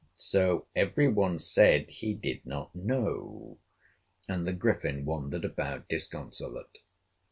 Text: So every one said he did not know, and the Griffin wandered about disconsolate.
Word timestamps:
So 0.15 0.65
every 0.75 1.07
one 1.07 1.37
said 1.37 1.91
he 1.91 2.15
did 2.15 2.43
not 2.43 2.73
know, 2.75 3.59
and 4.27 4.47
the 4.47 4.51
Griffin 4.51 5.05
wandered 5.05 5.45
about 5.45 5.87
disconsolate. 5.89 6.79